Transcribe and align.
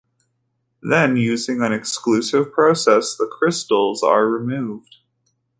Then 0.81 1.15
using 1.15 1.61
an 1.61 1.71
exclusive 1.71 2.51
process, 2.51 3.15
the 3.15 3.27
crystals 3.27 4.01
are 4.01 4.25
removed. 4.25 4.95